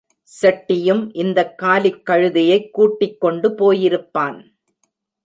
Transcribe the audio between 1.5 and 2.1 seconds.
காலிக்